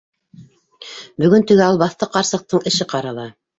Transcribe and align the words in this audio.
Бөгөн 1.25 1.45
теге 1.53 1.65
албаҫты 1.67 2.09
ҡарсыҡтың 2.17 2.67
эше 2.73 2.91
ҡарала. 2.97 3.31